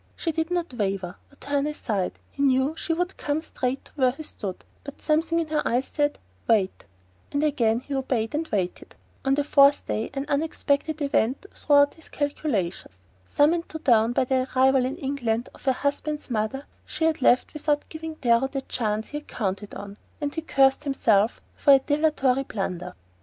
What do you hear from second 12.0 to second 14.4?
calculations. Summoned to town by